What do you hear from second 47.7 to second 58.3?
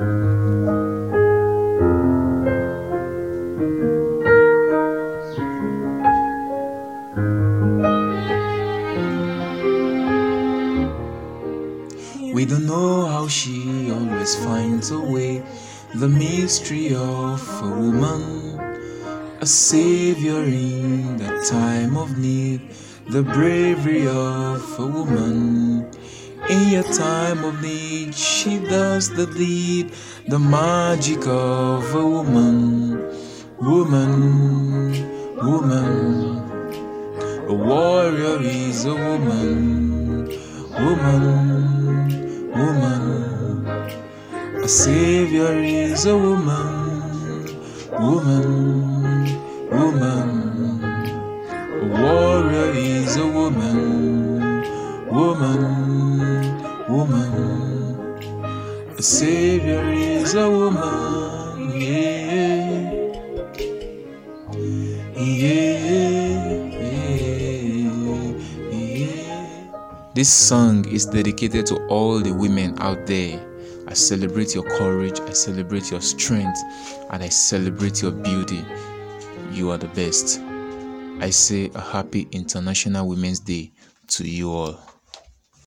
Woman, woman. A warrior is a woman. Woman.